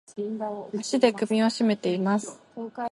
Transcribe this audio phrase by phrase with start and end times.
[0.75, 2.41] 足で首をしめています。